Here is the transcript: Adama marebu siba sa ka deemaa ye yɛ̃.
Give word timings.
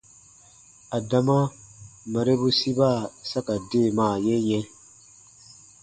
Adama 0.97 1.37
marebu 2.11 2.47
siba 2.59 2.89
sa 3.29 3.39
ka 3.47 3.55
deemaa 3.69 4.15
ye 4.25 4.35
yɛ̃. 4.49 4.65